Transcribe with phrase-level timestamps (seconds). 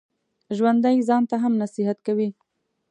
[0.57, 2.29] ژوندي ځان ته هم نصیحت کوي